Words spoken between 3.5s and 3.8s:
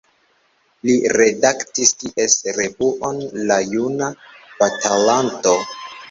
La